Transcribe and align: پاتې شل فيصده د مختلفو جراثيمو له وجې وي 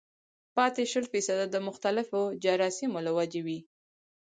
پاتې 0.55 0.83
شل 0.91 1.05
فيصده 1.11 1.45
د 1.51 1.57
مختلفو 1.67 2.21
جراثيمو 2.43 2.99
له 3.07 3.11
وجې 3.17 3.41
وي 3.47 3.59